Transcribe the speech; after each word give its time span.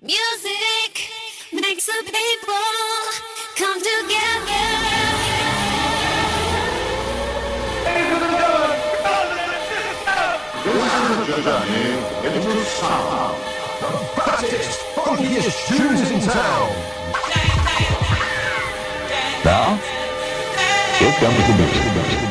Music 0.00 1.10
makes 1.52 1.86
the 1.86 2.02
people 2.04 2.54
come 3.56 3.78
together. 3.80 4.28
Journey 11.44 11.96
into 12.24 12.64
sound. 12.64 13.36
The 15.08 15.54
tunes 15.66 16.10
in 16.12 16.20
town. 16.20 16.70
Now, 19.44 19.80
the. 21.00 22.27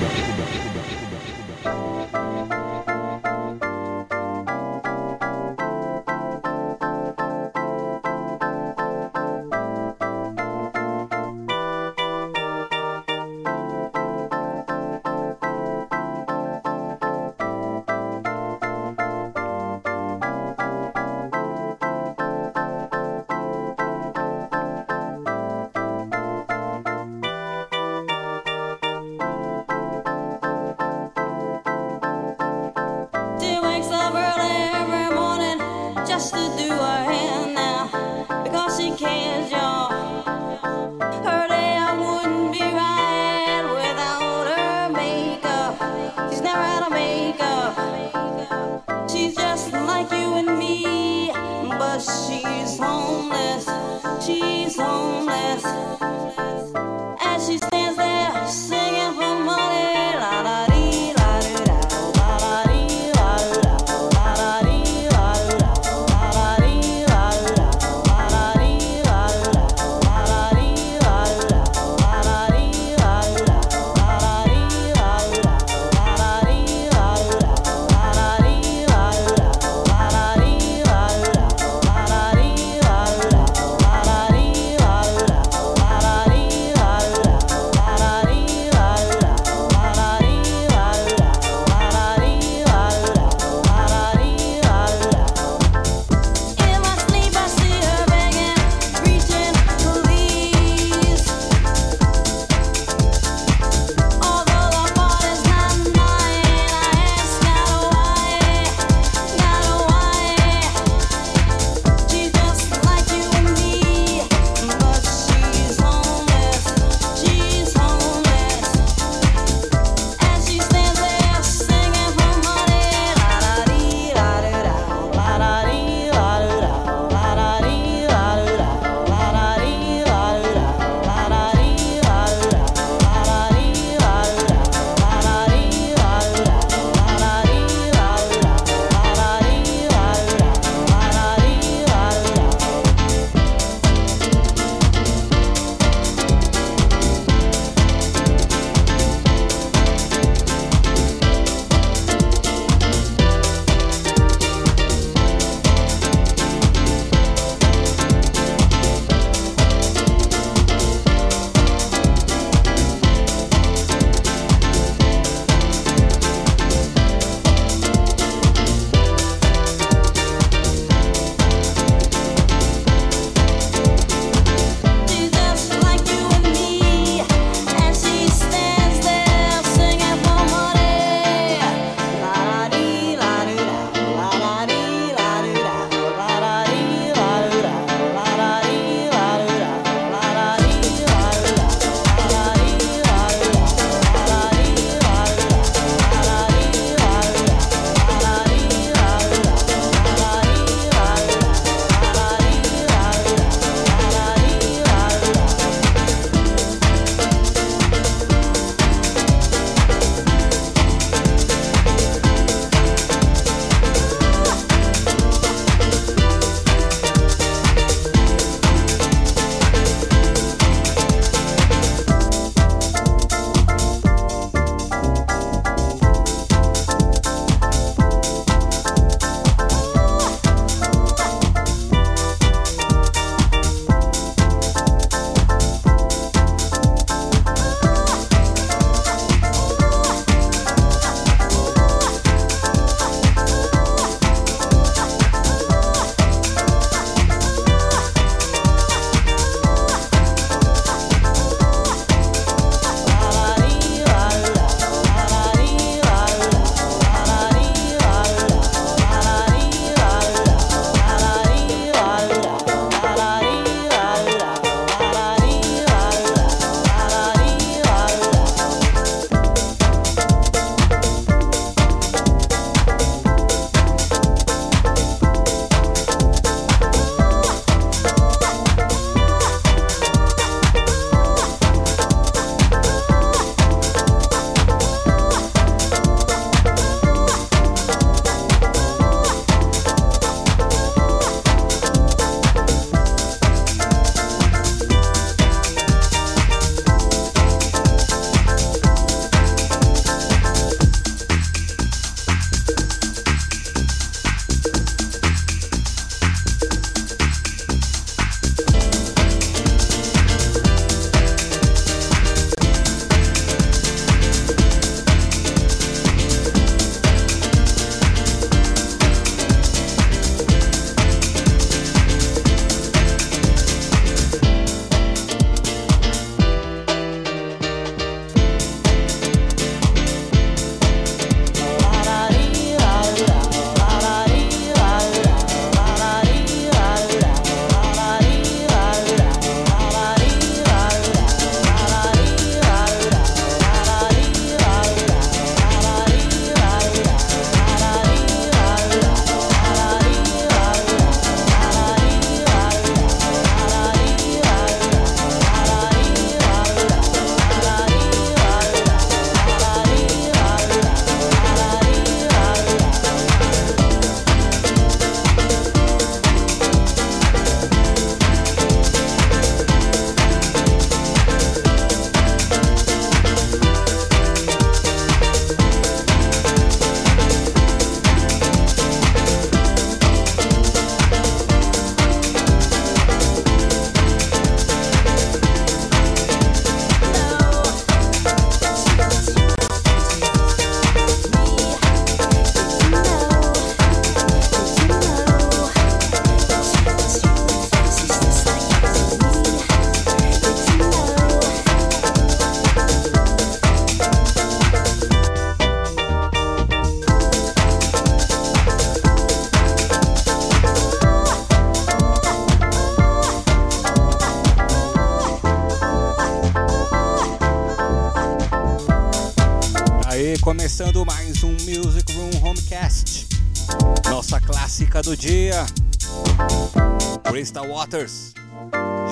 Waters, 427.87 428.33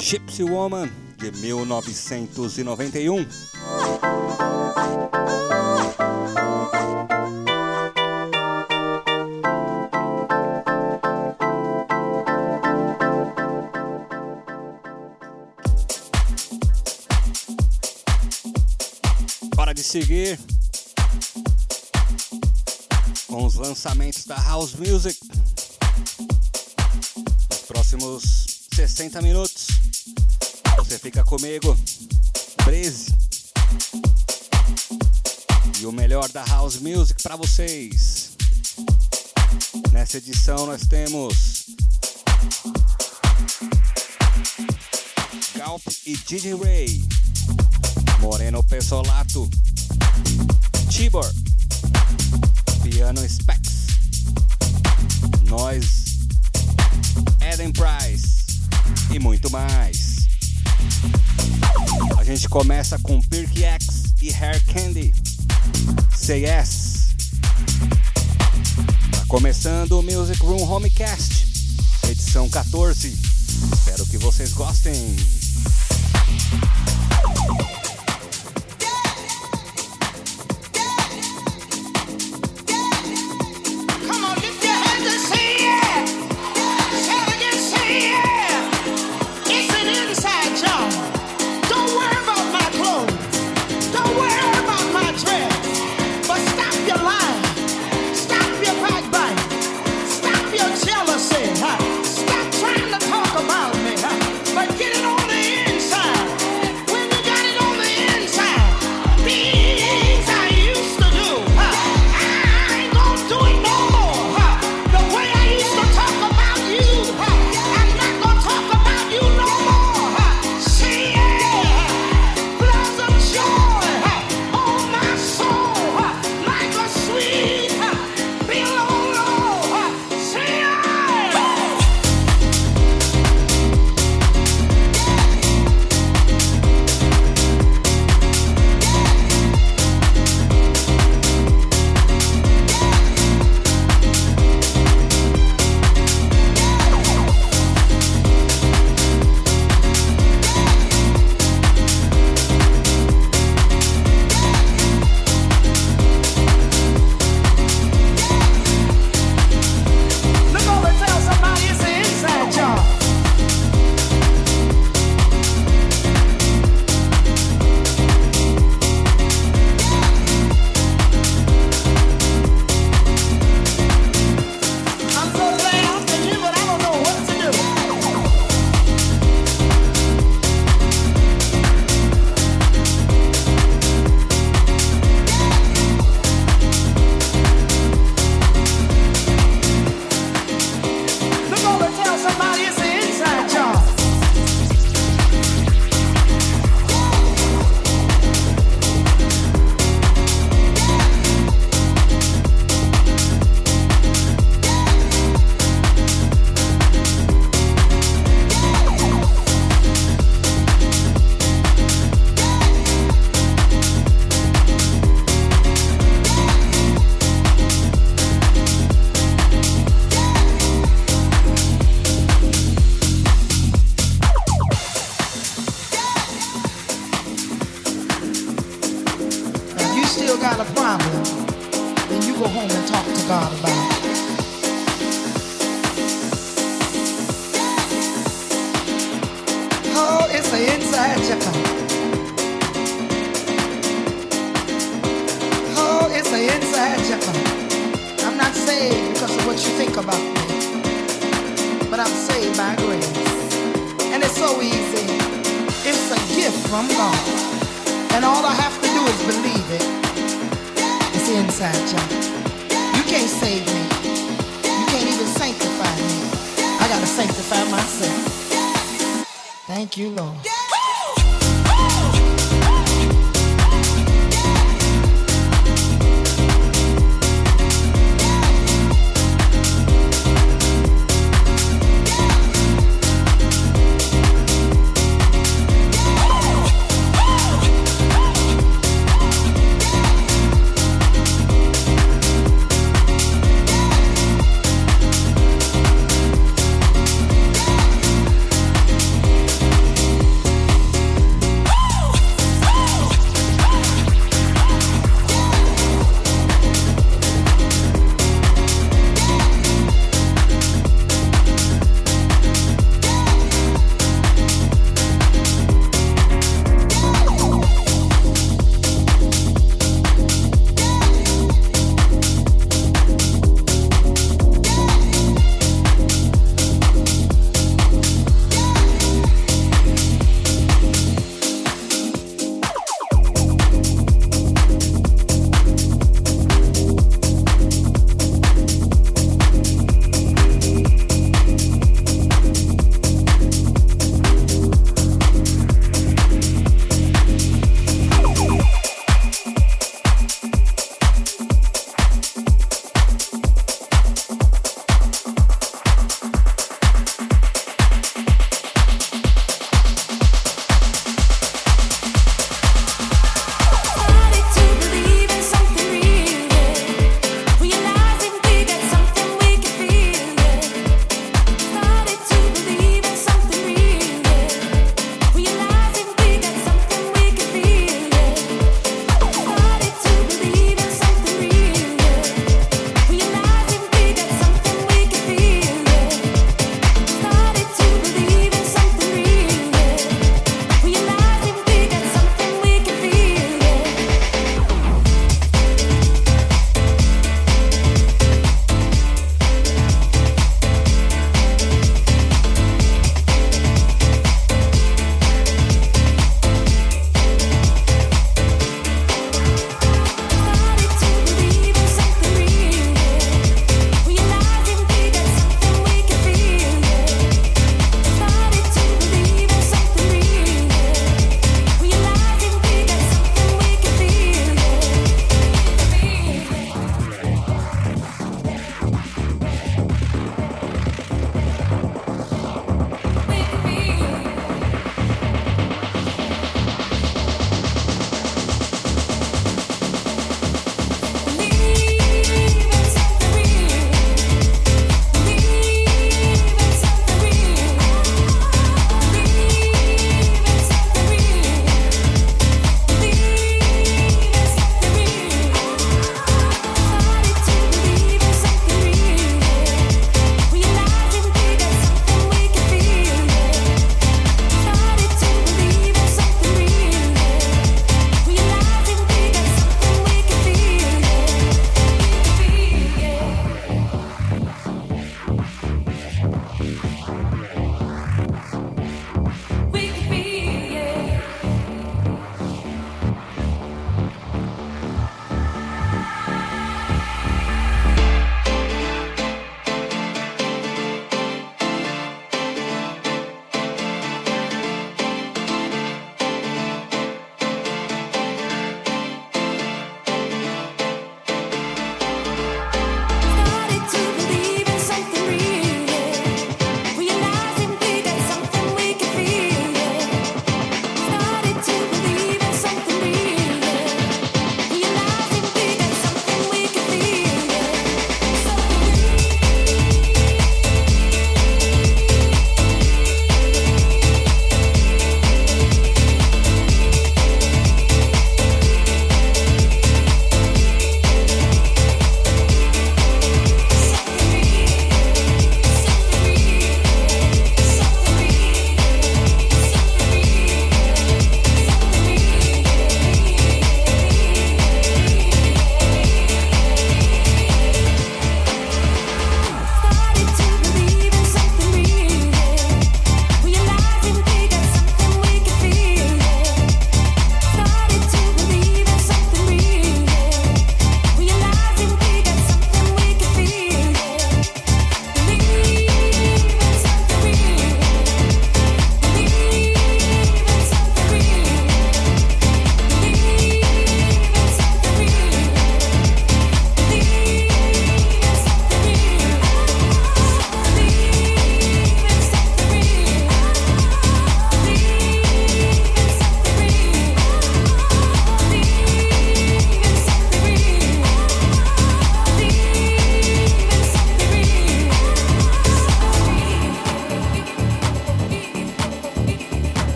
Gypsy 0.00 0.42
Woman, 0.42 0.90
de 1.16 1.30
1991. 1.30 3.24
Para 19.54 19.72
de 19.72 19.84
seguir 19.84 20.36
com 23.28 23.46
os 23.46 23.54
lançamentos 23.54 24.24
da 24.24 24.34
House 24.34 24.74
Music. 24.74 25.23
60 29.04 29.20
minutos. 29.22 29.66
Você 30.78 30.98
fica 30.98 31.22
comigo, 31.24 31.76
Breze. 32.64 33.12
E 35.78 35.84
o 35.84 35.92
melhor 35.92 36.26
da 36.30 36.42
House 36.44 36.80
Music 36.80 37.22
para 37.22 37.36
vocês. 37.36 38.30
Nessa 39.92 40.16
edição 40.16 40.64
nós 40.64 40.86
temos 40.86 41.66
Galp 45.56 45.82
e 46.06 46.16
DJ 46.16 46.54
Ray, 46.54 47.04
Moreno 48.20 48.62
Pesolato, 48.64 49.50
Tibor, 50.88 51.30
Piano 52.82 53.22
Espírito. 53.22 53.43
começa 62.54 62.96
com 63.00 63.20
Perky 63.20 63.64
X 63.64 64.14
e 64.22 64.32
Hair 64.32 64.64
Candy. 64.66 65.12
Say 66.16 66.44
yes. 66.44 67.08
Tá 69.10 69.24
começando 69.26 69.98
o 69.98 70.02
Music 70.04 70.40
Room 70.40 70.62
Homecast, 70.62 71.48
edição 72.08 72.48
14. 72.48 73.12
Espero 73.72 74.06
que 74.06 74.18
vocês 74.18 74.52
gostem. 74.52 74.94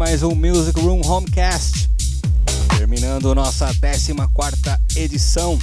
Mais 0.00 0.22
um 0.22 0.34
Music 0.34 0.80
Room 0.80 1.02
Homecast. 1.06 1.90
Terminando 2.78 3.34
nossa 3.34 3.66
14 3.66 4.14
edição 4.96 5.58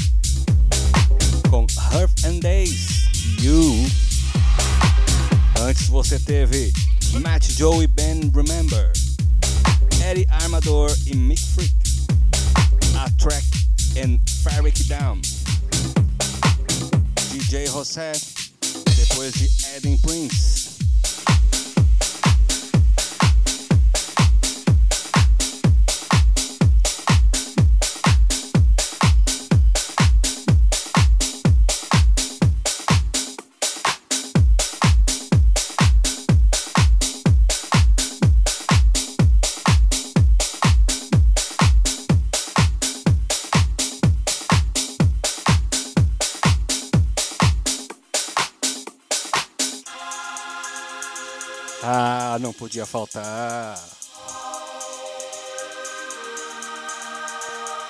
com 1.49 1.65
Earth 1.91 2.23
and 2.23 2.37
Days, 2.37 3.07
You. 3.39 3.89
Antes 5.59 5.87
você 5.87 6.19
teve 6.19 6.56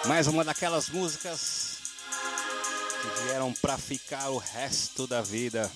Mais 0.08 0.26
uma 0.26 0.44
daquelas 0.44 0.88
músicas 0.88 1.80
que 3.02 3.24
vieram 3.24 3.52
pra 3.62 3.78
ficar 3.78 4.30
o 4.30 4.38
resto 4.38 5.06
da 5.06 5.22
vida. 5.22 5.70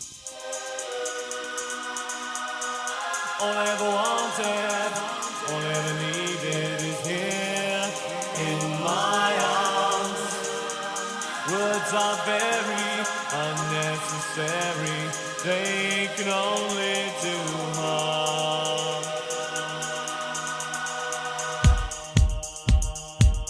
All 3.41 3.49
I 3.49 3.67
ever 3.67 3.89
wanted, 3.89 4.91
all 5.49 5.59
I 5.59 5.71
ever 5.75 5.93
needed 5.95 6.81
is 6.81 6.99
here 7.05 7.91
in 8.39 8.59
my 8.81 9.33
arms. 9.43 10.31
Words 11.51 11.93
are 11.93 12.17
very 12.25 13.03
unnecessary, 13.33 15.11
they 15.43 16.09
can 16.15 16.29
only 16.29 17.11
do 17.21 17.35
harm. 17.75 18.20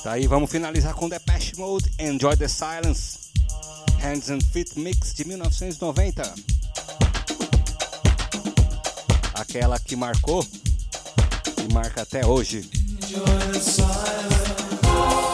Daí 0.03 0.25
vamos 0.25 0.49
finalizar 0.49 0.95
com 0.95 1.07
Depeche 1.07 1.55
Mode, 1.57 1.91
Enjoy 1.99 2.35
the 2.35 2.47
Silence, 2.47 3.31
Hands 4.01 4.29
and 4.29 4.41
Feet 4.51 4.75
Mix 4.75 5.13
de 5.13 5.25
1990. 5.25 6.33
Aquela 9.35 9.79
que 9.79 9.95
marcou 9.95 10.45
e 11.57 11.73
marca 11.73 12.01
até 12.01 12.25
hoje. 12.25 12.67
Enjoy 13.03 13.51
the 13.51 13.59
silence. 13.59 15.30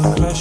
look 0.00 0.18
like 0.18 0.39